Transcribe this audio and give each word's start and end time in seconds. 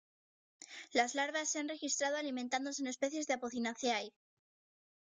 Las 0.93 1.13
larvas 1.13 1.47
se 1.47 1.59
han 1.59 1.69
registrado 1.69 2.17
alimentándose 2.17 2.81
en 2.81 2.87
especies 2.87 3.27
de 3.27 3.35
Apocynaceae. 3.35 4.11